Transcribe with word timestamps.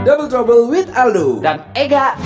Double 0.00 0.32
Trouble 0.32 0.72
with 0.72 0.88
Aldo 0.96 1.44
dan 1.44 1.60
Ega. 1.76 2.16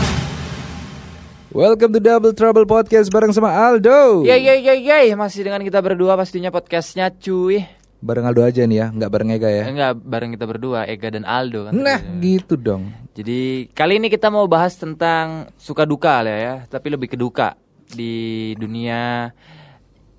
Welcome 1.51 1.91
to 1.91 1.99
Double 1.99 2.31
Trouble 2.31 2.63
Podcast 2.71 3.11
bareng 3.11 3.35
sama 3.35 3.51
Aldo 3.51 4.23
Yeay 4.23 4.47
yeay 4.47 4.59
yeay 4.63 4.79
yeay 4.87 5.07
masih 5.19 5.43
dengan 5.43 5.59
kita 5.59 5.83
berdua 5.83 6.15
pastinya 6.15 6.55
podcastnya 6.55 7.11
cuy. 7.11 7.67
Bareng 7.99 8.31
Aldo 8.31 8.47
aja 8.47 8.63
nih 8.63 8.79
ya, 8.79 8.87
nggak 8.95 9.11
bareng 9.11 9.31
Ega 9.35 9.51
ya 9.51 9.65
Enggak 9.67 9.91
bareng 10.07 10.31
kita 10.39 10.47
berdua 10.47 10.87
Ega 10.87 11.09
dan 11.11 11.27
Aldo 11.27 11.67
kan. 11.67 11.73
Nah 11.75 11.99
gitu 12.23 12.55
dong 12.55 12.95
Jadi 13.11 13.67
kali 13.75 13.99
ini 13.99 14.07
kita 14.07 14.31
mau 14.31 14.47
bahas 14.47 14.79
tentang 14.79 15.51
suka 15.59 15.83
duka 15.83 16.23
lah 16.23 16.39
ya, 16.39 16.55
tapi 16.71 16.95
lebih 16.95 17.11
ke 17.11 17.19
duka 17.19 17.59
di 17.91 18.55
dunia 18.55 19.35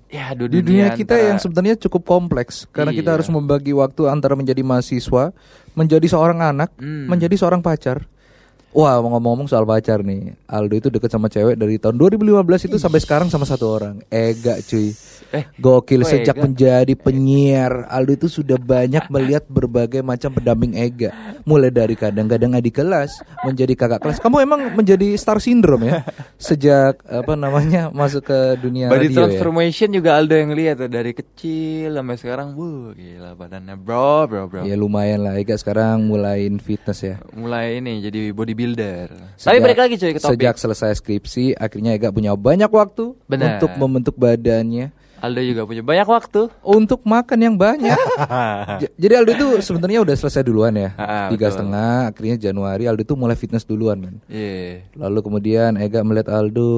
ya 0.06 0.32
du- 0.32 0.46
Di 0.46 0.62
dunia 0.62 0.94
kita 0.94 1.14
antara- 1.14 1.26
yang 1.28 1.38
sebenarnya 1.38 1.74
cukup 1.78 2.02
kompleks 2.02 2.64
Karena 2.70 2.90
kita 2.90 3.10
Iya. 3.10 3.14
harus 3.18 3.28
membagi 3.28 3.72
waktu 3.72 4.06
antara 4.06 4.34
menjadi 4.34 4.62
mahasiswa 4.62 5.34
Menjadi 5.76 6.06
seorang 6.08 6.40
anak, 6.40 6.72
Hmm. 6.78 7.04
menjadi 7.06 7.36
seorang 7.36 7.60
pacar 7.60 8.06
Wah 8.76 9.00
ngomong-ngomong 9.00 9.48
soal 9.48 9.64
pacar 9.64 10.04
nih 10.04 10.36
Aldo 10.44 10.76
itu 10.76 10.88
deket 10.92 11.08
sama 11.08 11.32
cewek 11.32 11.56
dari 11.56 11.80
tahun 11.80 11.96
2015 11.96 12.68
itu 12.68 12.76
sampai 12.76 13.00
sekarang 13.00 13.32
sama 13.32 13.48
satu 13.48 13.72
orang. 13.72 14.04
Ega 14.12 14.60
cuy. 14.60 14.92
Eh, 15.32 15.48
Gokil 15.56 16.04
kok 16.04 16.12
sejak 16.12 16.36
Ega? 16.36 16.44
menjadi 16.44 16.92
penyiar. 16.92 17.88
Aldo 17.88 18.12
itu 18.20 18.28
sudah 18.28 18.60
banyak 18.60 19.08
melihat 19.16 19.48
berbagai 19.48 20.04
macam 20.04 20.28
pendamping 20.28 20.76
Ega. 20.76 21.08
Mulai 21.48 21.72
dari 21.72 21.96
kadang-kadang 21.96 22.52
adik 22.52 22.76
kelas 22.84 23.24
Menjadi 23.48 23.72
kakak 23.72 24.04
kelas. 24.04 24.20
Kamu 24.20 24.44
emang 24.44 24.60
menjadi 24.76 25.16
star 25.16 25.40
syndrome 25.40 25.88
ya? 25.88 26.04
Sejak 26.36 27.00
apa 27.08 27.32
namanya 27.32 27.88
masuk 27.88 28.28
ke 28.28 28.60
dunia 28.60 28.92
Body 28.92 29.08
radio 29.08 29.08
ya? 29.08 29.16
transformation 29.24 29.88
juga 29.88 30.20
Aldo 30.20 30.36
yang 30.36 30.52
lihat 30.52 30.84
tuh 30.84 30.92
dari 30.92 31.16
kecil 31.16 31.96
sampai 31.96 32.16
sekarang, 32.20 32.52
wuh 32.52 32.92
gila 32.92 33.32
badannya 33.40 33.80
bro 33.80 34.28
bro 34.28 34.52
bro. 34.52 34.68
Ya 34.68 34.76
lumayan 34.76 35.24
lah. 35.24 35.40
Ega 35.40 35.56
sekarang 35.56 36.04
mulain 36.04 36.60
fitness 36.60 37.00
ya. 37.00 37.16
Mulai 37.32 37.80
ini 37.80 38.04
jadi 38.04 38.36
bodybuilder. 38.36 38.65
Tapi 38.72 39.36
Sejak- 39.36 39.62
balik 39.62 39.78
lagi 39.78 39.94
cuy 39.94 40.10
ke 40.10 40.18
topik. 40.18 40.32
Sejak 40.34 40.54
selesai 40.56 40.90
skripsi 40.96 41.54
Akhirnya 41.54 41.92
Ega 41.92 42.08
punya 42.08 42.32
banyak 42.32 42.66
waktu 42.66 43.14
Benar. 43.24 43.56
Untuk 43.56 43.70
membentuk 43.76 44.16
badannya 44.16 44.90
Aldo 45.16 45.40
juga 45.40 45.64
punya 45.64 45.80
banyak 45.80 46.04
waktu. 46.04 46.52
Untuk 46.60 47.00
makan 47.02 47.38
yang 47.38 47.54
banyak 47.54 47.96
Jadi 49.00 49.12
Aldo 49.12 49.32
itu 49.32 49.46
sebenarnya 49.60 50.00
udah 50.00 50.12
selesai 50.14 50.42
duluan 50.42 50.72
ya 50.72 50.90
Ah, 50.94 51.28
Tiga 51.28 51.48
setengah 51.48 52.10
Akhirnya 52.10 52.36
Januari 52.36 52.84
Aldo 52.84 53.00
itu 53.02 53.14
mulai 53.14 53.34
fitness 53.34 53.62
duluan 53.62 53.96
men 53.96 54.16
Iya. 54.26 54.84
Lalu 54.94 55.18
kemudian 55.20 55.76
Ega 55.76 56.00
melihat 56.00 56.28
Aldo 56.30 56.72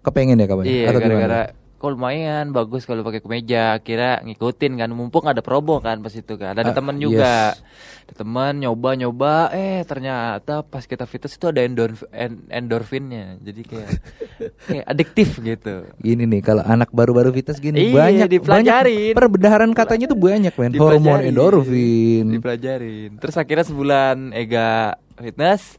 kepengen 0.00 0.36
ya 0.36 0.46
kamu? 0.46 0.60
Iya, 0.62 0.72
gimana? 0.86 0.92
gara-gara 0.94 1.42
kok 1.84 1.92
lumayan 1.92 2.48
bagus 2.48 2.82
kalau 2.82 3.04
pakai 3.04 3.20
kemeja. 3.20 3.76
Kira 3.78 4.18
ngikutin 4.18 4.72
kan, 4.74 4.88
mumpung 4.88 5.28
ada 5.28 5.38
promo 5.38 5.76
kan 5.78 6.00
pas 6.00 6.10
itu 6.10 6.34
kan. 6.34 6.56
Ada 6.56 6.72
Ah, 6.72 6.72
temen 6.72 6.96
juga. 6.96 7.52
yes. 7.52 7.60
Ada 8.04 8.14
temen 8.18 8.52
nyoba-nyoba, 8.58 9.48
eh 9.50 9.80
ternyata 9.82 10.60
pas 10.60 10.80
kita 10.82 11.04
fitness 11.04 11.36
itu 11.36 11.46
ada 11.46 11.60
endorf 11.60 12.04
en- 12.10 12.48
endorfinnya. 12.48 13.36
Jadi 13.38 13.60
kayak 13.62 13.90
kayak 14.68 14.84
adiktif 14.86 15.36
gitu. 15.38 15.84
Gini 15.98 16.24
nih 16.24 16.40
kalau 16.40 16.60
anak 16.60 16.88
baru-baru 16.88 17.28
fitness 17.30 17.60
gini 17.60 17.88
Iya, 17.88 17.94
banyak 17.94 18.28
dipelajarin. 18.30 19.12
banyak 19.12 19.72
katanya 19.74 20.04
tuh 20.06 20.16
banyak 20.16 20.52
men 20.54 20.72
hormon 20.74 21.20
endorfin. 21.20 22.24
Dipelajarin. 22.30 23.20
Terus 23.20 23.36
akhirnya 23.36 23.64
sebulan 23.64 24.32
Ega 24.32 24.96
fitness, 25.14 25.76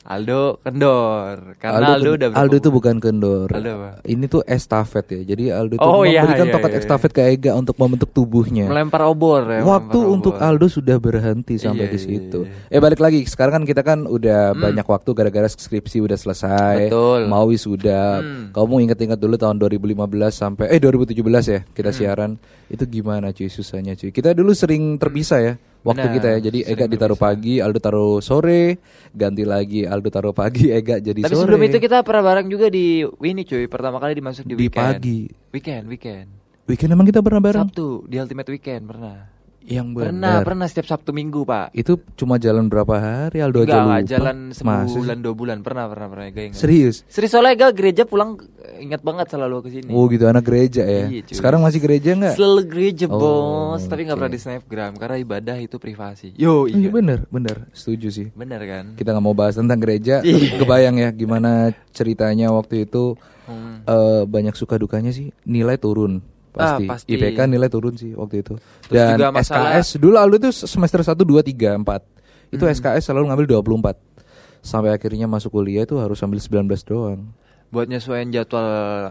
Aldo 0.00 0.56
kendor. 0.64 1.60
Karena 1.60 1.92
Aldo, 1.92 2.16
udah 2.16 2.28
Aldo 2.32 2.56
tuh 2.56 2.72
bukan 2.72 2.96
kendor. 2.96 3.52
Aldo 3.52 3.70
apa? 3.76 3.90
Ini 4.02 4.24
tuh 4.26 4.40
estafet 4.42 5.04
ya. 5.06 5.20
Jadi 5.26 5.52
Aldo 5.52 5.76
tuh 5.76 5.84
Oh, 5.84 6.02
iya, 6.02 6.24
memberikan 6.24 6.46
iya, 6.48 6.54
tongkat 6.56 6.72
iya. 6.72 6.80
estafet 6.80 7.10
ke 7.12 7.22
Ega 7.28 7.52
untuk 7.52 7.76
membentuk 7.76 8.08
tubuhnya. 8.10 8.64
melempar 8.66 9.04
obor 9.04 9.44
ya. 9.44 9.60
Waktu 9.60 9.92
melempar 9.92 10.14
untuk 10.16 10.34
obor. 10.34 10.48
Aldo 10.48 10.66
sudah 10.66 10.96
berhenti 10.96 11.54
sampai 11.56 11.84
Iya, 11.86 11.92
di 11.92 11.98
iya, 11.98 12.06
situ. 12.06 12.40
iya. 12.42 12.72
Eh 12.72 12.80
balik 12.80 12.98
lagi, 12.98 13.20
sekarang 13.22 13.60
kan 13.60 13.64
kita 13.68 13.82
kan 13.82 13.98
udah 14.02 14.40
banyak 14.52 14.82
waktu 14.82 15.10
gara-gara 15.12 15.46
skripsi 15.46 16.00
udah 16.00 16.16
selesai. 16.16 16.88
Betul. 16.88 17.28
Mau 17.28 17.44
wisuda. 17.46 18.02
Hmm. 18.18 18.44
Kamu 18.50 18.74
inget-inget 18.80 19.16
dulu 19.16 19.36
tahun 19.36 19.60
2015 19.60 20.00
sampai 20.32 20.72
eh 20.72 20.80
2017 20.80 21.12
ya 21.46 21.60
Hmm. 21.60 21.70
kita 21.70 21.90
siaran. 21.92 22.40
Itu 22.66 22.82
gimana 22.84 23.30
cuy 23.30 23.46
susahnya 23.46 23.94
cuy. 23.94 24.10
Kita 24.10 24.32
dulu 24.32 24.50
sering 24.52 24.96
terpisah 24.96 25.40
ya 25.40 25.54
waktu 25.80 26.06
Benar, 26.06 26.16
kita 26.16 26.28
ya. 26.28 26.38
Jadi 26.40 26.58
Ega 26.64 26.84
ditaruh 26.86 27.16
pagi, 27.16 27.58
Aldo 27.58 27.78
taruh 27.78 28.18
sore, 28.20 28.78
ganti 29.10 29.44
lagi 29.44 29.84
Aldo 29.84 30.08
taruh 30.08 30.32
pagi, 30.32 30.68
Ega 30.78 30.98
jadi 30.98 31.20
Tapi 31.20 31.32
sore. 31.32 31.42
sebelum 31.44 31.60
itu 31.64 31.76
kita 31.78 32.04
pernah 32.04 32.22
bareng 32.24 32.48
juga 32.48 32.68
di 32.68 33.02
ini 33.02 33.42
cuy, 33.42 33.64
pertama 33.66 33.96
kali 33.98 34.16
dimasuk 34.16 34.44
di, 34.44 34.54
Di 34.54 34.68
weekend. 34.68 34.84
pagi. 35.00 35.18
Weekend, 35.50 35.84
weekend. 35.88 36.28
Weekend 36.66 36.90
emang 36.92 37.06
kita 37.08 37.18
pernah 37.18 37.42
bareng? 37.42 37.66
Sabtu 37.66 38.06
di 38.06 38.16
Ultimate 38.16 38.50
Weekend 38.52 38.82
pernah. 38.86 39.16
Yang 39.70 39.86
Pernah, 39.94 40.32
benar. 40.34 40.42
pernah 40.42 40.66
setiap 40.66 40.86
Sabtu 40.88 41.14
Minggu, 41.14 41.46
Pak. 41.46 41.70
Itu 41.72 42.02
cuma 42.12 42.36
jalan 42.36 42.66
berapa 42.66 42.90
hari 42.90 43.38
Aldo 43.38 43.62
Enggak, 43.62 43.70
aja 43.70 43.78
enggak, 43.78 44.00
lupa. 44.02 44.10
jalan 44.10 44.36
sebulan, 44.50 45.16
dua 45.20 45.34
bulan. 45.34 45.56
Pernah, 45.62 45.86
pernah, 45.86 46.06
pernah. 46.10 46.26
Ingat. 46.26 46.58
Serius? 46.58 47.06
Serius 47.06 47.30
soalnya 47.30 47.54
Ega 47.54 47.68
gereja 47.70 48.02
pulang 48.02 48.34
ingat 48.76 48.98
banget 49.00 49.30
selalu 49.30 49.62
ke 49.62 49.68
sini. 49.70 49.90
Oh 49.90 50.10
gitu 50.10 50.26
anak 50.26 50.42
gereja 50.42 50.82
ya. 50.82 51.06
Iya, 51.06 51.22
cuy. 51.22 51.34
Sekarang 51.38 51.62
masih 51.62 51.78
gereja 51.78 52.10
nggak? 52.12 52.34
Selalu 52.34 52.62
gereja, 52.66 53.04
Oh, 53.06 53.14
Bos. 53.14 53.86
Tapi 53.86 54.00
nggak 54.04 54.18
pernah 54.18 54.32
di 54.32 54.40
Snapgram 54.40 54.92
karena 54.96 55.16
ibadah 55.16 55.56
itu 55.56 55.76
privasi. 55.76 56.34
Yo, 56.34 56.66
Iya 56.66 56.76
iya. 56.76 56.90
bener 56.90 57.18
bener 57.30 57.70
setuju 57.70 58.10
sih. 58.10 58.26
Bener 58.34 58.58
kan? 58.60 58.98
Kita 58.98 59.14
nggak 59.14 59.22
mau 59.22 59.32
bahas 59.32 59.54
tentang 59.54 59.78
gereja. 59.78 60.18
Iya. 60.20 60.58
Kebayang 60.58 60.98
ya 60.98 61.08
gimana 61.10 61.50
ceritanya 61.90 62.50
waktu 62.50 62.84
itu 62.84 63.14
Hmm. 63.42 63.82
eh, 63.82 64.22
banyak 64.24 64.54
suka 64.54 64.74
dukanya 64.76 65.10
sih 65.10 65.34
nilai 65.42 65.74
turun 65.74 66.22
pasti. 66.50 66.84
Ah, 66.84 66.90
pasti. 66.90 67.08
IPK 67.10 67.38
nilai 67.46 67.66
turun 67.66 67.94
sih 67.94 68.12
waktu 68.12 68.40
itu. 68.40 68.54
Terus 68.82 68.92
Dan 68.92 69.16
juga 69.16 69.28
masalah- 69.30 69.74
SKS 69.76 69.88
dulu 69.96 70.14
Aldo 70.14 70.36
itu 70.38 70.50
semester 70.52 71.00
1 71.00 71.22
2 71.22 71.40
3 71.40 71.74
4. 71.74 72.02
Itu 72.48 72.62
Hmm. 72.62 72.72
SKS 72.72 73.02
selalu 73.06 73.24
ngambil 73.28 73.46
24. 73.48 73.96
Sampai 74.60 74.90
akhirnya 74.90 75.24
masuk 75.24 75.54
kuliah 75.54 75.82
itu 75.82 75.96
harus 75.96 76.18
ambil 76.18 76.36
19 76.36 76.82
doang. 76.82 77.32
Buat 77.68 77.86
nyesuaiin 77.86 78.28
jadwal 78.28 78.66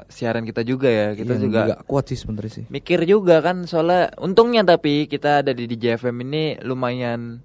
siaran 0.08 0.44
kita 0.44 0.62
juga 0.62 0.86
ya. 0.86 1.08
Kita 1.14 1.34
Yang 1.34 1.42
juga 1.42 1.60
nggak 1.66 1.82
kuat 1.86 2.06
sih 2.06 2.18
sebenarnya 2.18 2.52
sih. 2.54 2.66
mikir 2.68 3.00
juga 3.04 3.40
kan 3.40 3.64
soalnya 3.64 4.12
untungnya 4.18 4.62
tapi 4.62 5.06
kita 5.06 5.42
ada 5.42 5.50
di 5.50 5.64
DJFM 5.66 6.16
ini 6.22 6.44
lumayan 6.62 7.40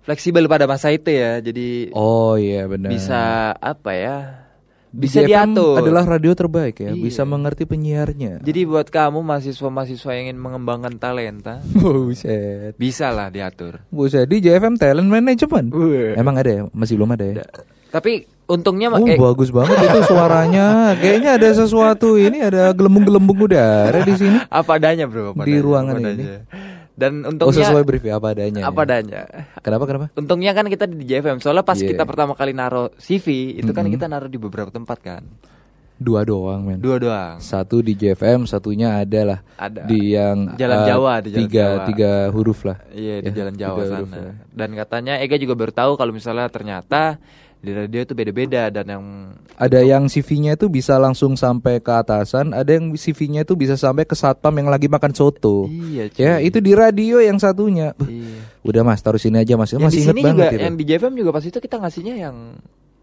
fleksibel 0.00 0.46
pada 0.46 0.64
masa 0.64 0.88
itu 0.88 1.10
ya 1.10 1.38
jadi 1.38 1.90
Oh 1.90 2.32
iya 2.34 2.64
benar. 2.64 2.88
bisa 2.88 3.20
apa 3.52 3.90
ya 3.92 4.16
bisa 4.90 5.20
DJFM 5.20 5.28
diatur 5.54 5.74
adalah 5.76 6.04
radio 6.04 6.32
terbaik 6.32 6.76
ya, 6.76 6.90
Iya. 6.90 6.98
bisa 7.00 7.22
mengerti 7.22 7.62
penyiarnya. 7.62 8.40
jadi 8.40 8.60
buat 8.64 8.86
kamu 8.86 9.22
mahasiswa-mahasiswa 9.22 10.10
yang 10.12 10.24
ingin 10.26 10.38
mengembangkan 10.38 10.94
talenta 10.96 11.62
Buset. 11.76 12.74
bisa 12.74 13.08
lah 13.08 13.28
diatur 13.28 13.78
Buset 13.88 14.26
di 14.26 14.38
JFM 14.40 14.74
Talent 14.74 15.06
Management. 15.06 15.70
Wih. 15.70 16.14
Emang 16.14 16.34
ada 16.34 16.50
ya? 16.50 16.62
Masih 16.70 16.94
belum 16.94 17.10
ada 17.12 17.24
ya? 17.24 17.46
tapi 17.90 18.22
untungnya 18.46 18.86
Oh, 18.88 19.02
eh, 19.02 19.14
bagus 19.16 19.50
banget 19.50 19.74
itu 19.80 19.98
suaranya. 20.10 20.94
Kayaknya 20.94 21.30
ada 21.34 21.48
sesuatu 21.52 22.14
ini 22.14 22.38
ada 22.38 22.70
gelembung-gelembung 22.70 23.34
udara 23.40 23.98
di 24.00 24.14
sini. 24.14 24.38
apa 24.46 24.70
adanya 24.74 25.06
bro 25.06 25.34
apa 25.34 25.42
Di 25.42 25.50
adanya, 25.52 25.62
ruangan 25.62 25.94
apa 25.96 26.08
ini. 26.08 26.24
Dan 27.00 27.12
Oh, 27.22 27.32
untungnya 27.32 27.64
sesuai 27.64 27.82
brief 27.82 28.04
ya 28.04 28.14
apa 28.14 28.28
adanya. 28.30 28.62
apa 28.62 28.76
ya? 28.76 28.84
adanya 28.84 29.22
Kenapa 29.58 29.84
kenapa? 29.84 30.06
untungnya 30.12 30.52
kan 30.52 30.68
kita 30.68 30.84
di 30.84 31.00
DJFM 31.00 31.40
soalnya 31.40 31.64
pas 31.64 31.74
Iya. 31.74 31.88
kita 31.90 32.04
pertama 32.04 32.32
kali 32.34 32.52
naro 32.52 32.92
CV 32.94 33.26
itu 33.56 33.72
kan 33.72 33.82
Mm-mm. 33.82 33.96
kita 33.96 34.04
naruh 34.04 34.28
di 34.28 34.36
beberapa 34.36 34.68
tempat 34.68 34.98
kan 35.00 35.24
Dua 35.96 36.24
doang, 36.24 36.64
men. 36.64 36.80
dua 36.80 36.96
doang 36.96 37.36
Satu 37.38 37.80
di 37.80 37.92
JFM, 37.92 38.44
satunya 38.44 38.96
ada 38.96 39.20
lah 39.26 39.38
ada 39.54 39.84
di 39.84 40.16
yang 40.16 40.48
Jalan 40.54 40.78
eh, 40.78 40.86
Jawa, 40.86 41.12
di 41.18 41.28
Jalan 41.28 41.40
tiga 41.42 41.60
Jawa. 41.66 41.84
tiga 41.84 42.10
huruf 42.30 42.60
lah. 42.62 42.76
Iya 42.90 43.14
di 43.20 43.26
Ya, 43.26 43.36
Jalan 43.36 43.54
Jawa 43.54 43.76
huruf 43.78 44.08
sana. 44.08 44.16
ya. 44.18 44.32
Dan 44.48 44.68
katanya 44.74 45.14
Ega 45.18 45.36
juga 45.36 45.52
baru 45.54 45.68
tahu 45.70 45.92
kalau 45.94 46.08
misalnya 46.10 46.48
ternyata 46.48 47.20
di 47.60 47.70
radio 47.70 48.00
itu 48.00 48.12
beda-beda 48.12 48.68
dan 48.68 48.86
yang 48.86 49.04
Ada 49.54 49.80
yang 49.80 50.04
CV-nya 50.04 50.56
itu 50.56 50.66
bisa 50.66 50.96
langsung 50.96 51.34
sampai 51.34 51.76
ke 51.76 51.92
atasan, 51.92 52.50
ada 52.50 52.70
yang 52.70 52.88
CV-nya 52.90 53.44
itu 53.44 53.52
bisa 53.52 53.76
sampai 53.76 54.02
ke 54.02 54.12
satpam 54.12 54.52
yang 54.54 54.66
lagi 54.66 54.86
makan 54.86 55.12
soto. 55.12 55.68
iya 55.68 56.08
cuy. 56.08 56.18
Ya, 56.18 56.34
itu 56.38 56.56
di 56.58 56.72
radio 56.72 57.20
yang 57.20 57.36
satunya. 57.36 57.92
Iya. 58.00 58.40
Udah 58.60 58.80
Mas, 58.82 58.98
taruh 58.98 59.16
sini 59.16 59.36
aja 59.36 59.54
Mas. 59.54 59.68
Yang 59.68 59.82
Masih 59.86 60.00
inget 60.02 60.16
banget 60.16 60.32
juga 60.32 60.46
itu. 60.50 60.62
yang 60.62 60.74
di 60.74 60.84
JFM 60.84 61.14
juga 61.14 61.30
pas 61.30 61.42
itu 61.42 61.54
kita 61.54 61.76
ngasihnya 61.76 62.14
yang 62.18 62.36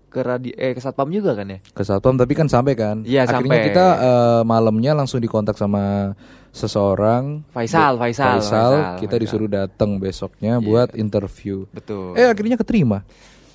ke 0.07 0.19
radio 0.19 0.53
eh 0.55 0.71
ke 0.71 0.79
satpam 0.79 1.09
juga 1.09 1.31
kan 1.33 1.45
ya. 1.47 1.59
Ke 1.67 1.83
satpam 1.83 2.15
tapi 2.15 2.33
kan 2.33 2.47
sampai 2.47 2.73
kan. 2.73 3.03
Iya, 3.03 3.23
Akhirnya 3.23 3.53
sampai. 3.53 3.67
kita 3.67 3.85
eh, 3.99 4.41
malamnya 4.43 4.91
langsung 4.93 5.19
dikontak 5.19 5.53
sama 5.53 6.17
seseorang 6.51 7.45
Faisal, 7.47 7.95
Be- 7.95 8.09
Faisal, 8.09 8.33
Faisal, 8.35 8.71
kita 8.97 9.13
Faisal. 9.13 9.21
disuruh 9.21 9.45
datang 9.47 9.97
besoknya 9.97 10.57
Iya. 10.57 10.63
buat 10.63 10.89
interview. 10.95 11.69
Betul. 11.69 12.13
Eh 12.13 12.25
akhirnya 12.25 12.57
keterima. 12.57 13.05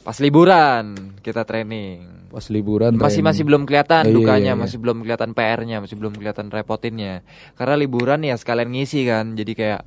Pas 0.02 0.19
liburan 0.19 1.14
kita 1.22 1.46
training. 1.46 2.26
Pas 2.32 2.46
liburan 2.49 2.96
Masih 2.96 3.20
training. 3.22 3.25
masih 3.28 3.43
belum 3.46 3.62
kelihatan 3.69 4.02
Iya, 4.02 4.10
iya, 4.10 4.16
dukanya, 4.16 4.52
iya. 4.56 4.60
masih 4.60 4.78
belum 4.81 4.99
kelihatan 5.04 5.31
PR-nya, 5.37 5.76
masih 5.84 5.96
belum 6.00 6.12
kelihatan 6.16 6.46
repotinnya. 6.49 7.22
Karena 7.54 7.75
liburan 7.78 8.25
ya 8.25 8.34
sekalian 8.34 8.72
ngisi 8.72 9.04
kan. 9.06 9.37
Jadi 9.37 9.52
kayak 9.52 9.81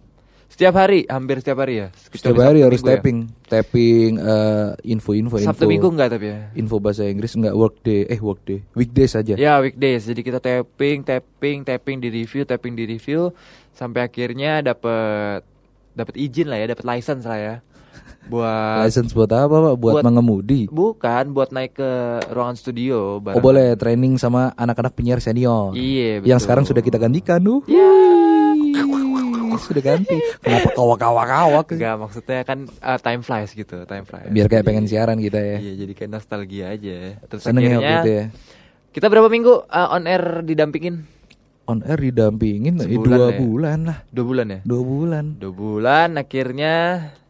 setiap 0.46 0.78
hari, 0.78 1.04
hampir 1.10 1.42
setiap 1.42 1.58
hari 1.66 1.84
ya. 1.84 1.88
Setiap 1.98 2.38
hari 2.38 2.62
harus 2.62 2.80
Minggu 2.80 2.88
ya. 2.88 2.96
tapping, 3.02 3.18
tapping 3.50 4.12
eh, 4.22 4.70
info-info 4.94 5.36
info. 5.42 5.50
Sabtu 5.52 5.66
Minggu 5.66 5.90
enggak 5.90 6.16
tapi 6.16 6.26
ya. 6.32 6.40
Info 6.54 6.78
bahasa 6.78 7.04
Inggris 7.04 7.34
enggak 7.34 7.58
workday, 7.58 8.06
eh 8.08 8.20
workday, 8.22 8.62
weekdays 8.78 9.18
saja. 9.18 9.34
Ya 9.36 9.58
weekdays, 9.60 10.06
jadi 10.06 10.22
kita 10.22 10.40
tapping, 10.40 11.02
tapping, 11.04 11.66
tapping 11.66 11.98
di 11.98 12.14
review, 12.14 12.46
tapping 12.46 12.78
di 12.78 12.86
review, 12.88 13.34
sampai 13.74 14.06
akhirnya 14.06 14.62
dapat 14.62 15.44
dapat 15.92 16.14
izin 16.14 16.48
lah 16.48 16.62
ya, 16.62 16.72
dapat 16.72 16.86
license 16.88 17.26
lah 17.26 17.40
ya. 17.42 17.56
Buat 18.26 18.84
License 18.84 19.12
buat 19.12 19.30
apa 19.30 19.48
Pak? 19.52 19.74
Buat, 19.76 19.94
Buat- 20.00 20.04
mengemudi. 20.04 20.66
bukan 20.68 21.30
buat 21.30 21.50
naik 21.50 21.76
ke 21.76 21.90
ruangan 22.28 22.56
studio 22.56 23.18
Oh 23.18 23.22
bareng. 23.22 23.38
boleh 23.40 23.68
training 23.76 24.18
sama 24.18 24.50
anak-anak 24.54 24.92
penyiar 24.92 25.20
senior. 25.20 25.72
Iya, 25.72 26.20
Yang 26.20 26.26
betul. 26.26 26.44
sekarang 26.44 26.64
sudah 26.66 26.82
kita 26.82 26.98
gantikan 26.98 27.40
tuh. 27.40 27.62
Ya. 27.66 27.86
Sudah 29.56 29.82
ganti. 29.82 30.20
Kenapa 30.42 30.70
kawak-kawak-kawak? 30.74 31.66
sih? 31.66 31.76
Enggak 31.80 31.96
maksudnya 31.98 32.40
kan 32.44 32.60
uh, 32.80 33.00
time 33.00 33.22
flies 33.22 33.50
gitu, 33.50 33.82
time 33.84 34.04
flies. 34.04 34.28
Biar 34.28 34.46
kayak 34.46 34.62
Jadi- 34.62 34.68
pengen 34.68 34.86
siaran 34.86 35.18
kita 35.18 35.40
ya. 35.40 35.58
Iya, 35.58 35.74
jadi 35.80 35.94
kayak 35.96 36.12
nostalgia 36.12 36.66
aja. 36.70 36.98
Terus 37.24 37.42
Seneng 37.42 37.64
ya 37.64 37.70
akhirnya 37.72 37.96
itu 37.98 38.12
ya. 38.12 38.26
kita 38.92 39.08
berapa 39.08 39.26
minggu 39.26 39.54
uh, 39.66 39.88
on 39.92 40.06
air 40.06 40.24
didampingin? 40.42 41.08
On 41.66 41.82
air 41.82 41.98
didampingin 42.00 42.78
eh, 42.78 42.86
Sebulan 42.86 43.10
dua 43.10 43.26
ya? 43.26 43.38
bulan 43.40 43.80
lah. 43.86 43.98
Dua 44.12 44.26
bulan 44.28 44.46
ya? 44.46 44.60
Dua 44.62 44.82
bulan. 44.84 45.26
Dua 45.34 45.54
bulan 45.56 46.10
akhirnya 46.14 46.74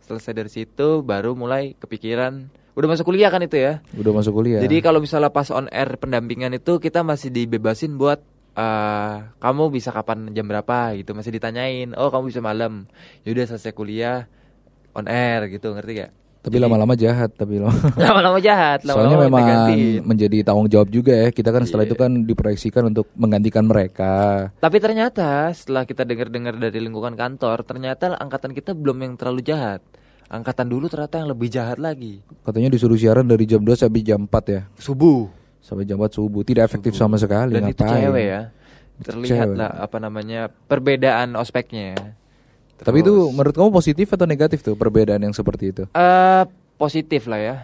selesai 0.06 0.34
dari 0.38 0.52
situ 0.54 1.02
baru 1.02 1.34
mulai 1.34 1.74
kepikiran 1.81 2.48
udah 2.75 2.88
masuk 2.92 3.07
kuliah 3.07 3.31
kan 3.31 3.40
itu 3.40 3.56
ya. 3.56 3.80
Udah 3.96 4.12
masuk 4.12 4.36
kuliah. 4.36 4.60
Jadi 4.60 4.84
kalau 4.84 5.00
misalnya 5.00 5.31
pas 5.31 5.48
on 5.48 5.72
air 5.72 5.96
pendampingan 5.96 6.52
itu 6.60 6.78
kita 6.84 7.07
masih 7.07 7.31
dibebasin 7.31 7.96
buat 7.96 8.19
eh 8.56 9.16
kamu 9.44 9.68
bisa 9.68 9.92
kapan 9.92 10.31
jam 10.31 10.48
berapa 10.48 10.96
gitu 10.96 11.12
masih 11.12 11.36
ditanyain 11.36 11.92
oh 12.00 12.07
kamu 12.07 12.31
bisa 12.31 12.40
malam 12.40 12.88
yaudah 13.28 13.52
selesai 13.52 13.75
kuliah 13.75 14.31
on 14.96 15.12
air 15.12 15.52
gitu 15.52 15.75
ngerti 15.75 16.07
gak 16.07 16.12
tapi 16.45 16.57
lama-lama 16.57 16.94
jahat 16.94 17.33
tapi 17.33 17.57
lama-lama 17.57 18.38
jahat 18.45 18.80
Soalnya 18.81 19.18
lama-lama 19.18 19.25
memang 19.25 19.42
kita 19.42 19.56
gantiin. 19.65 20.01
menjadi 20.06 20.38
tanggung 20.42 20.68
jawab 20.68 20.88
juga 20.88 21.13
ya. 21.15 21.27
Kita 21.30 21.50
kan 21.50 21.63
setelah 21.63 21.83
Iya. 21.83 21.89
itu 21.89 21.97
kan 21.97 22.12
diproyeksikan 22.21 22.83
untuk 22.86 23.09
menggantikan 23.13 23.63
mereka. 23.63 24.13
tapi 24.56 24.77
ternyata 24.77 25.25
setelah 25.51 25.83
kita 25.83 26.03
dengar-dengar 26.03 26.53
dari 26.56 26.77
lingkungan 26.77 27.13
kantor 27.13 27.62
ternyata 27.62 28.13
angkatan 28.15 28.51
kita 28.51 28.71
belum 28.71 28.97
yang 29.00 29.13
terlalu 29.15 29.42
jahat 29.42 29.81
angkatan 30.25 30.65
dulu 30.65 30.86
ternyata 30.86 31.18
yang 31.18 31.30
lebih 31.30 31.50
jahat 31.50 31.77
lagi 31.77 32.21
Katanya 32.42 32.69
disuruh 32.69 32.95
siaran 32.95 33.25
dari 33.25 33.44
jam 33.44 33.59
2 33.59 33.74
sampai 33.75 34.01
jam 34.01 34.21
4 34.24 34.30
ya. 34.47 34.62
subuh 34.75 35.25
Sampai 35.59 35.81
jam 35.83 35.97
4 35.97 36.13
subuh. 36.13 36.42
Tidak 36.42 36.62
efektif 36.62 36.94
sama 36.94 37.18
sekali. 37.18 37.53
dan 37.53 37.65
itu 37.65 37.81
ngapain? 37.81 38.06
cewek 38.06 38.25
ya 38.27 38.42
terlihat 38.95 39.50
Cewek. 39.50 39.57
lah 39.57 39.71
apa 39.77 39.97
namanya 39.97 40.47
perbedaan 40.47 41.36
ospeknya 41.36 42.15
Tapi 42.77 42.98
itu 43.00 43.07
Terus, 43.10 43.31
menurut 43.31 43.54
kamu 43.54 43.69
positif 43.72 44.07
atau 44.10 44.25
negatif 44.25 44.60
tuh 44.60 44.74
perbedaan 44.74 45.19
yang 45.19 45.31
seperti 45.31 45.69
itu? 45.69 45.83
eh 45.88 46.44
positif 46.75 47.25
lah 47.25 47.39
ya 47.39 47.56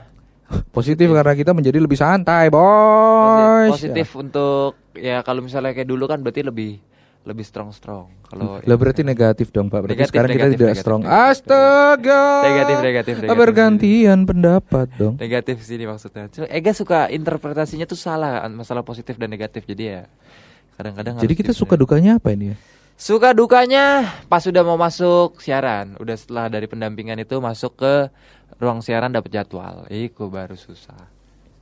Positif 0.72 1.08
karena 1.08 1.34
kita 1.34 1.52
menjadi 1.52 1.78
lebih 1.78 1.96
santai, 1.96 2.48
Posi- 2.48 2.60
bos. 3.62 3.70
positif 3.74 4.08
untuk 4.14 4.72
ya 4.94 5.20
kalau 5.22 5.40
misalnya 5.40 5.72
kayak 5.72 5.86
dulu 5.86 6.06
kan 6.06 6.20
berarti 6.20 6.42
lebih 6.42 6.80
lebih 7.22 7.44
strong 7.44 7.70
strong 7.70 8.10
kalau 8.26 8.58
Lah 8.60 8.76
berarti 8.76 9.02
negatif 9.02 9.50
dong 9.50 9.68
Pak. 9.68 9.78
Berarti 9.80 9.94
Negatif, 9.96 10.10
sekarang 10.10 10.30
kita 10.30 10.40
negatif, 10.42 10.56
tidak 10.56 10.68
negatif, 10.68 10.82
strong. 10.82 11.02
negatif. 11.02 11.30
Astaga. 11.30 12.24
Negatif, 12.42 12.78
negatif, 12.82 13.16
negatif. 13.20 13.38
Bergantian 13.38 14.20
pendapat 14.26 14.88
dong. 14.96 15.14
negatif 15.18 15.56
sini 15.62 15.84
maksudnya 15.86 16.24
Cuma 16.30 16.48
Ega 16.48 16.72
suka 16.72 17.00
interpretasinya 17.10 17.86
tuh 17.86 17.96
salah 17.96 18.42
masalah 18.50 18.82
positif 18.82 19.16
dan 19.16 19.28
negatif 19.28 19.64
jadi 19.64 19.84
ya 19.86 20.02
kadang-kadang 20.74 21.14
Jadi 21.18 21.34
kita 21.36 21.52
di- 21.52 21.58
suka 21.58 21.76
dukanya 21.76 22.18
apa 22.18 22.32
ini 22.32 22.52
ya? 22.52 22.58
Suka 23.02 23.34
dukanya 23.34 24.14
pas 24.30 24.46
sudah 24.46 24.62
mau 24.62 24.78
masuk 24.78 25.42
siaran. 25.42 25.98
Udah 25.98 26.14
setelah 26.14 26.54
dari 26.54 26.70
pendampingan 26.70 27.18
itu 27.18 27.42
masuk 27.42 27.82
ke 27.82 27.94
ruang 28.62 28.86
siaran 28.86 29.10
dapat 29.10 29.34
jadwal. 29.34 29.90
Itu 29.90 30.30
baru 30.30 30.54
susah. 30.54 31.10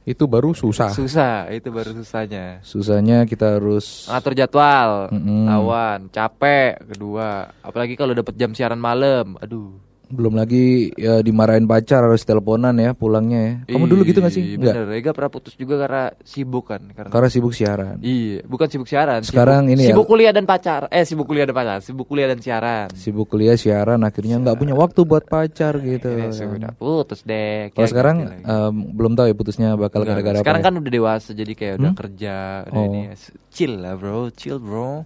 Itu 0.03 0.27
baru 0.27 0.51
susah. 0.51 0.91
susah 0.91 1.47
itu 1.53 1.71
baru 1.71 1.95
susahnya. 1.95 2.59
Susahnya 2.65 3.23
kita 3.23 3.55
harus 3.55 4.11
ngatur 4.11 4.35
jadwal. 4.35 5.07
Mm-mm. 5.15 5.47
lawan 5.47 6.11
capek. 6.11 6.75
Kedua 6.91 7.47
apalagi 7.63 7.95
kalau 7.95 8.11
dapat 8.11 8.35
jam 8.35 8.51
siaran 8.51 8.81
malam. 8.81 9.39
Aduh 9.39 9.88
belum 10.09 10.33
lagi 10.33 10.65
ya 10.91 11.19
dimarahin 11.19 11.63
pacar 11.63 12.01
harus 12.01 12.21
teleponan 12.21 12.73
ya 12.73 12.91
pulangnya 12.91 13.39
ya. 13.39 13.53
Kamu 13.69 13.85
dulu 13.85 14.01
gitu 14.03 14.19
gak 14.19 14.29
sih? 14.29 14.41
Ih, 14.43 14.55
Enggak. 14.55 14.73
bener 14.75 14.87
Ega 14.95 15.11
pernah 15.11 15.29
putus 15.29 15.53
juga 15.53 15.77
karena 15.77 16.03
sibuk 16.19 16.65
kan 16.67 16.81
karena 16.87 17.09
Karena 17.09 17.27
sibuk 17.27 17.51
siaran. 17.51 17.95
iya 17.99 18.41
bukan 18.41 18.67
sibuk 18.67 18.85
siaran 18.85 19.21
Sekarang 19.21 19.63
sibuk, 19.63 19.73
ini 19.75 19.81
ya- 19.81 19.89
sibuk 19.91 20.05
kuliah 20.05 20.31
dan 20.31 20.43
pacar 20.43 20.81
eh 20.87 21.03
sibuk 21.03 21.25
kuliah 21.25 21.45
dan 21.45 21.53
pacar 21.53 21.77
sibuk 21.79 22.05
kuliah 22.05 22.25
dan 22.27 22.39
siaran 22.39 22.87
Sibuk 22.91 23.27
kuliah 23.27 23.53
siaran 23.53 24.01
akhirnya 24.01 24.35
nggak 24.39 24.55
punya 24.55 24.73
waktu 24.73 24.99
buat 25.01 25.23
pacar 25.23 25.77
gitu. 25.77 26.09
Kan. 26.09 26.31
sudah 26.31 26.73
putus 26.73 27.21
deh 27.21 27.69
Kalau 27.71 27.87
sekarang 27.87 28.17
gitu 28.23 28.33
em, 28.43 28.73
belum 28.91 29.13
tahu 29.13 29.25
ya 29.25 29.35
putusnya 29.35 29.69
bakal 29.75 30.01
gara-gara 30.01 30.33
apa. 30.33 30.41
sekarang 30.41 30.59
ya? 30.59 30.65
kan 30.65 30.73
udah 30.75 30.91
dewasa 30.91 31.29
jadi 31.31 31.53
kayak 31.53 31.73
udah 31.75 31.87
Hmm? 31.87 31.99
kerja 31.99 32.35
udah 32.65 32.75
Oh. 32.75 32.85
ini 32.87 32.99
ya. 33.03 33.13
chill 33.49 33.73
lah 33.77 33.93
bro 33.93 34.29
chill 34.31 34.57
bro 34.57 35.05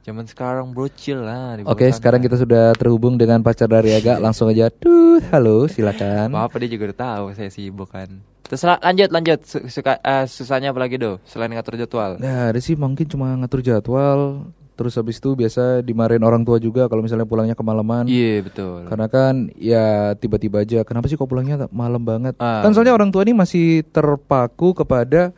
zaman 0.00 0.24
sekarang 0.24 0.72
bro 0.72 0.88
chill 0.88 1.20
lah 1.20 1.60
Oke, 1.64 1.86
bawah 1.86 1.96
sekarang 1.96 2.20
kita 2.20 2.36
sudah 2.36 2.72
terhubung 2.74 3.14
dengan 3.14 3.40
pacar 3.40 3.68
dari 3.68 3.92
Aga. 3.92 4.16
Langsung 4.24 4.48
aja, 4.48 4.68
tuh, 4.68 5.20
halo, 5.30 5.68
silakan. 5.68 6.32
Apa 6.32 6.56
dia 6.60 6.70
juga 6.72 6.90
udah 6.90 6.98
tahu 6.98 7.24
saya 7.36 7.50
sibuk 7.52 7.92
kan. 7.92 8.20
Terus 8.44 8.66
la- 8.66 8.82
lanjut 8.82 9.08
lanjut 9.14 9.38
Su- 9.46 9.66
suka 9.70 10.02
eh, 10.02 10.26
susahnya 10.26 10.74
apa 10.74 10.82
lagi 10.82 10.98
do 10.98 11.22
selain 11.22 11.54
ngatur 11.54 11.78
jadwal. 11.78 12.18
Nah, 12.18 12.50
ada 12.50 12.58
sih 12.58 12.74
mungkin 12.74 13.06
cuma 13.06 13.30
ngatur 13.38 13.62
jadwal. 13.62 14.50
Terus 14.74 14.96
habis 14.96 15.20
itu 15.20 15.36
biasa 15.36 15.84
dimarahin 15.84 16.24
orang 16.24 16.40
tua 16.40 16.56
juga 16.56 16.88
kalau 16.88 17.04
misalnya 17.04 17.28
pulangnya 17.28 17.52
kemalaman. 17.52 18.08
Iya 18.08 18.40
betul. 18.40 18.88
Karena 18.88 19.06
kan 19.12 19.52
ya 19.54 20.16
tiba-tiba 20.16 20.64
aja, 20.64 20.88
kenapa 20.88 21.04
sih 21.04 21.20
kok 21.20 21.28
pulangnya 21.28 21.68
malam 21.68 22.00
banget? 22.00 22.32
Ah. 22.40 22.64
Kan 22.64 22.72
soalnya 22.72 22.96
orang 22.96 23.12
tua 23.12 23.22
ini 23.28 23.36
masih 23.36 23.84
terpaku 23.92 24.72
kepada 24.72 25.36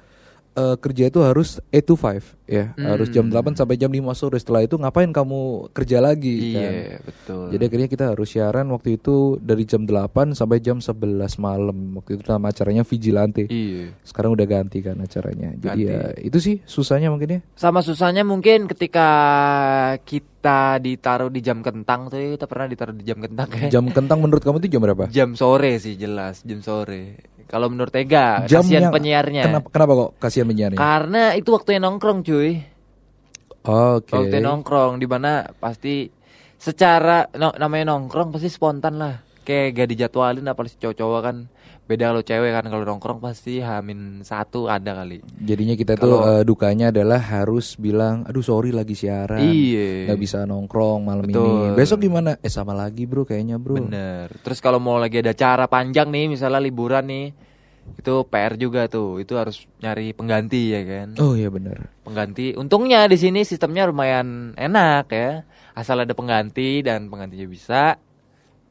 eh, 0.53 0.77
kerja 0.77 1.05
itu 1.07 1.21
harus 1.21 1.57
8 1.69 1.81
to 1.83 1.95
5 1.95 2.21
ya, 2.45 2.73
Hmm. 2.73 2.85
harus 2.87 3.09
jam 3.09 3.27
8 3.27 3.53
sampai 3.53 3.75
jam 3.75 3.89
5 3.89 4.13
sore. 4.13 4.37
Setelah 4.37 4.63
itu 4.63 4.77
ngapain 4.77 5.09
kamu 5.09 5.41
kerja 5.71 5.99
lagi 5.99 6.53
kan? 6.53 6.73
Iya 6.73 6.97
betul. 7.01 7.45
Jadi 7.51 7.63
akhirnya 7.65 7.89
kita 7.89 8.05
harus 8.09 8.29
siaran 8.29 8.69
waktu 8.69 8.97
itu 8.97 9.17
dari 9.39 9.65
jam 9.65 9.83
8 9.83 10.33
sampai 10.33 10.59
jam 10.59 10.79
11 10.79 11.01
malam. 11.37 11.97
Waktu 11.97 12.17
itu 12.17 12.25
nama 12.27 12.49
acaranya 12.49 12.83
Vigilante. 12.83 13.45
iya. 13.47 13.97
Sekarang 14.03 14.33
udah 14.33 14.45
ganti 14.45 14.79
kan 14.79 14.97
acaranya. 14.97 15.55
Jadi 15.55 15.83
Ganti. 15.83 15.89
ya 15.89 16.01
itu 16.19 16.39
sih 16.39 16.57
susahnya 16.63 17.09
mungkin 17.09 17.29
ya. 17.29 17.41
Sama 17.55 17.81
susahnya 17.81 18.21
mungkin 18.23 18.67
ketika 18.67 19.09
kita 20.01 20.53
ditaruh 20.79 21.29
di 21.29 21.41
jam 21.41 21.61
kentang 21.61 22.07
tuh 22.07 22.19
kita 22.19 22.45
pernah 22.45 22.67
ditaruh 22.67 22.93
di 22.93 23.05
jam 23.05 23.19
kentang 23.19 23.49
ya. 23.53 23.69
Jam 23.71 23.89
kentang 23.89 24.19
menurut 24.19 24.43
kamu 24.43 24.59
itu 24.59 24.69
jam 24.69 24.83
berapa? 24.83 25.09
Jam 25.09 25.33
sore 25.33 25.79
sih 25.79 25.95
jelas 25.95 26.43
jam 26.43 26.61
sore. 26.61 27.23
Kalau 27.53 27.69
menurut 27.69 27.93
Ega 27.93 28.49
Jam 28.49 28.65
kasihan 28.65 28.89
yang- 28.89 28.95
penyiarnya. 28.97 29.43
Kenapa, 29.45 29.69
kenapa 29.69 29.93
kok 29.93 30.11
kasihan 30.17 30.49
penyiarnya? 30.49 30.79
Karena 30.81 31.23
itu 31.37 31.53
waktunya 31.53 31.85
nongkrong 31.85 32.25
cuy. 32.25 32.65
Oke. 33.63 34.11
Waktu 34.11 34.41
nongkrong 34.41 34.97
di 34.97 35.05
mana 35.05 35.45
pasti 35.55 36.09
secara 36.57 37.29
no- 37.37 37.55
namanya 37.55 37.93
nongkrong 37.93 38.33
pasti 38.33 38.49
spontan 38.49 38.97
lah. 38.97 39.15
Kayak 39.43 39.75
gak 39.77 39.89
dijadwalin 39.91 40.47
apalagi 40.47 40.81
cowok-cowok 40.81 41.21
kan. 41.21 41.37
Beda 41.83 42.15
kalau 42.15 42.23
cewek 42.23 42.55
kan 42.55 42.65
kalau 42.65 42.85
nongkrong 42.87 43.19
pasti 43.19 43.59
hamin 43.59 44.23
satu 44.23 44.71
ada 44.71 45.03
kali. 45.03 45.19
Jadinya 45.37 45.75
kita 45.75 45.99
tuh 45.99 46.15
Kalau- 46.15 46.41
eh, 46.41 46.43
dukanya 46.47 46.95
adalah 46.95 47.19
harus 47.19 47.75
bilang, 47.75 48.23
aduh 48.23 48.39
sorry 48.41 48.71
lagi 48.71 48.95
siaran. 48.95 49.43
Iya. 49.43 50.07
Nggak 50.09 50.21
bisa 50.23 50.47
nongkrong 50.47 51.03
malam 51.03 51.27
ini. 51.27 51.35
Betul. 51.35 51.75
Besok 51.75 51.99
gimana? 52.01 52.39
Eh 52.39 52.49
sama 52.49 52.71
lagi 52.71 53.03
bro, 53.03 53.27
kayaknya 53.27 53.59
bro. 53.59 53.75
Bener. 53.77 54.31
Terus 54.41 54.63
kalau 54.63 54.79
mau 54.79 54.95
lagi 54.97 55.19
ada 55.19 55.35
acara 55.35 55.67
panjang 55.67 56.07
nih, 56.07 56.31
misalnya 56.31 56.63
liburan 56.63 57.03
nih, 57.03 57.35
itu 57.95 58.15
PR 58.27 58.55
juga 58.57 58.87
tuh. 58.87 59.19
Itu 59.19 59.37
harus 59.37 59.65
nyari 59.79 60.11
pengganti 60.13 60.73
ya 60.73 60.83
kan. 60.83 61.09
Oh 61.19 61.35
iya 61.35 61.49
benar. 61.49 61.91
Pengganti. 62.03 62.55
Untungnya 62.55 63.07
di 63.07 63.17
sini 63.17 63.43
sistemnya 63.43 63.87
lumayan 63.87 64.53
enak 64.55 65.07
ya. 65.09 65.31
Asal 65.73 66.05
ada 66.05 66.13
pengganti 66.13 66.85
dan 66.85 67.09
penggantinya 67.09 67.49
bisa, 67.49 67.97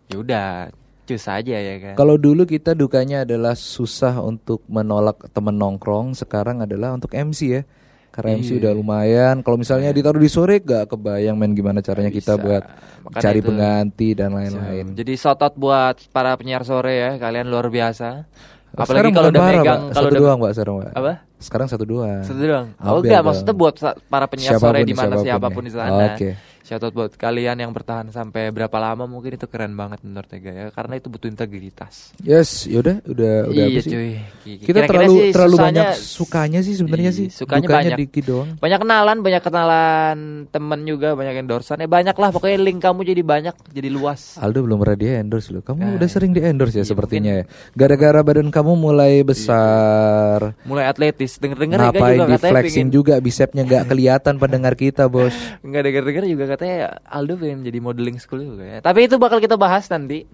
ya 0.06 0.16
udah 0.16 0.70
cus 1.02 1.26
aja 1.26 1.58
ya 1.58 1.76
kan. 1.82 1.96
Kalau 1.98 2.14
dulu 2.14 2.46
kita 2.46 2.78
dukanya 2.78 3.26
adalah 3.26 3.58
susah 3.58 4.22
untuk 4.22 4.62
menolak 4.70 5.26
temen 5.34 5.58
nongkrong, 5.58 6.14
sekarang 6.14 6.62
adalah 6.62 6.94
untuk 6.94 7.10
MC 7.10 7.42
ya. 7.50 7.64
Karena 8.12 8.38
MC 8.38 8.54
Iya. 8.54 8.60
udah 8.68 8.74
lumayan. 8.76 9.36
Kalau 9.40 9.56
misalnya 9.56 9.90
ditaruh 9.90 10.20
di 10.20 10.28
sore 10.28 10.60
gak 10.60 10.92
kebayang 10.92 11.40
main 11.40 11.56
gimana 11.56 11.80
caranya 11.80 12.12
kita 12.12 12.36
Bisa. 12.36 12.44
buat 12.44 12.64
Makanya 13.08 13.24
cari 13.24 13.40
itu- 13.40 13.48
pengganti 13.48 14.10
dan 14.14 14.30
lain-lain. 14.36 14.86
Jadi 14.94 15.14
shotout 15.16 15.56
buat 15.56 15.96
para 16.12 16.36
penyiar 16.36 16.68
sore 16.68 17.00
ya, 17.00 17.12
kalian 17.16 17.48
luar 17.48 17.72
biasa. 17.72 18.28
Apalagi 18.72 18.88
sekarang 18.88 19.12
kalau 19.12 19.30
udah 19.30 19.42
parah, 19.44 19.52
megang 19.60 19.82
kalau 19.82 19.92
satu 19.92 20.08
udah 20.08 20.22
doang, 20.24 20.38
Pak, 20.40 20.52
sekarang, 20.56 20.76
Pak. 20.80 20.92
apa? 20.96 21.14
Sekarang 21.42 21.68
satu 21.68 21.84
doang. 21.84 22.22
Satu 22.24 22.40
doang. 22.40 22.68
Oh 22.80 22.98
enggak, 23.04 23.22
maksudnya 23.26 23.56
buat 23.58 23.74
para 24.08 24.26
penyiar 24.32 24.56
sore 24.56 24.80
di 24.88 24.96
mana 24.96 25.20
siapa 25.20 25.20
pun 25.20 25.26
siapa 25.28 25.48
pun 25.52 25.62
nih. 25.62 25.68
di 25.68 25.72
sana. 25.76 26.04
Oke. 26.16 26.30
Shoutout 26.72 26.96
buat 26.96 27.12
kalian 27.12 27.60
yang 27.60 27.76
bertahan 27.76 28.08
sampai 28.10 28.48
berapa 28.48 28.72
lama 28.74 29.04
mungkin 29.04 29.36
itu 29.36 29.44
keren 29.44 29.76
banget 29.76 30.00
menurut 30.02 30.32
Ega 30.32 30.48
ya 30.50 30.66
karena 30.72 30.96
itu 30.96 31.12
butuh 31.12 31.28
integritas. 31.28 32.16
Yes, 32.18 32.64
yaudah, 32.64 33.04
udah 33.04 33.34
udah 33.46 33.52
iya 33.52 33.68
apa 33.68 33.80
sih? 33.84 33.92
cuy. 33.92 34.12
Ki- 34.40 34.56
Kita 34.64 34.80
kira-kira 34.80 34.88
terlalu 34.88 35.12
sih 35.12 35.32
terlalu 35.36 35.52
susahnya- 35.52 35.68
banyak 35.68 35.88
sukanya 36.00 36.60
sih 36.64 36.74
sebenarnya 36.74 37.12
Iya, 37.12 37.20
sih. 37.20 37.28
sukanya 37.28 37.68
Dukanya 37.68 37.84
banyak. 37.92 38.00
dikit 38.00 38.24
doang. 38.24 38.50
Banyak 38.56 38.80
kenalan, 38.80 39.18
banyak 39.20 39.44
kenalan 39.44 40.18
temen 40.48 40.80
juga, 40.86 41.10
banyak 41.12 41.36
endorsan. 41.38 41.78
Ya 41.78 41.90
banyak 41.92 42.16
lah 42.16 42.30
pokoknya 42.32 42.58
link 42.58 42.80
kamu 42.80 43.00
jadi 43.06 43.20
banyak, 43.22 43.56
jadi 43.68 43.90
luas. 43.92 44.40
Aldo 44.40 44.64
belum 44.64 44.80
pernah 44.80 44.96
di 44.96 45.08
endorse 45.12 45.52
loh. 45.52 45.60
Kamu 45.60 45.76
Nah, 45.78 45.92
udah 46.00 46.08
sering 46.08 46.32
di 46.32 46.40
endorse 46.40 46.72
ya 46.74 46.78
iya, 46.78 46.88
sepertinya 46.88 47.32
ya. 47.36 47.44
Gara-gara 47.74 48.24
badan 48.24 48.48
kamu 48.48 48.72
mulai 48.74 49.28
besar. 49.28 50.56
Mulai 50.64 50.88
atletis. 50.88 51.36
Denger-denger 51.36 51.80
Ega 51.82 51.92
Ngapain 51.92 52.16
juga 52.18 52.32
di 52.32 52.40
flexing 52.40 52.88
pengen 52.88 52.96
juga 52.96 53.14
bisepnya 53.20 53.62
nggak 53.62 53.84
kelihatan 53.86 54.34
pendengar 54.38 54.74
kita, 54.74 55.06
Bos. 55.06 55.36
Enggak 55.60 55.84
denger-denger 55.84 56.24
juga 56.28 56.46
katanya 56.62 57.02
Aldo 57.10 57.42
pengen 57.42 57.66
jadi 57.66 57.82
modeling 57.82 58.22
school 58.22 58.46
juga 58.46 58.62
ya. 58.62 58.78
Tapi 58.86 59.10
itu 59.10 59.18
bakal 59.18 59.42
kita 59.42 59.58
bahas 59.58 59.90
nanti. 59.90 60.30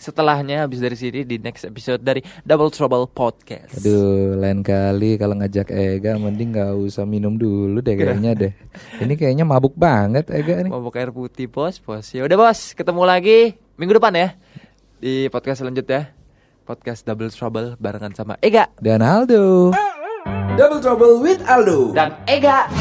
setelahnya 0.00 0.64
habis 0.64 0.80
dari 0.80 0.96
sini 0.96 1.28
di 1.28 1.36
next 1.36 1.68
episode 1.68 2.00
dari 2.00 2.24
Double 2.40 2.72
Trouble 2.72 3.04
Podcast. 3.04 3.84
Aduh, 3.84 4.32
lain 4.32 4.64
kali 4.64 5.20
kalau 5.20 5.36
ngajak 5.36 5.68
Ega 5.68 6.16
mending 6.16 6.56
nggak 6.56 6.72
usah 6.72 7.04
minum 7.04 7.36
dulu 7.36 7.84
deh 7.84 8.00
kayaknya 8.00 8.32
deh. 8.32 8.52
Ini 9.04 9.12
kayaknya 9.12 9.44
mabuk 9.44 9.76
banget 9.76 10.32
Ega 10.32 10.64
nih. 10.64 10.72
Mabuk 10.72 10.96
air 10.96 11.12
putih 11.12 11.52
bos, 11.52 11.76
bos. 11.76 12.16
Ya 12.16 12.24
udah 12.24 12.32
bos, 12.32 12.72
ketemu 12.72 13.04
lagi 13.04 13.60
minggu 13.76 14.00
depan 14.00 14.16
ya 14.16 14.28
di 14.96 15.28
podcast 15.28 15.60
selanjutnya. 15.60 16.16
Podcast 16.64 17.04
Double 17.04 17.28
Trouble 17.28 17.76
barengan 17.76 18.16
sama 18.16 18.40
Ega 18.40 18.72
Dan 18.80 19.04
Aldo. 19.04 19.76
Double 20.56 20.80
Trouble 20.80 21.20
with 21.20 21.44
Aldo. 21.44 21.92
dan 21.92 22.16
Ega. 22.24 22.72